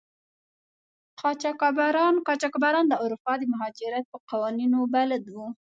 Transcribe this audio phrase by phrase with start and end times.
[2.27, 5.45] قاچاقبران د اروپا د مهاجرت په قوانینو بلد وو.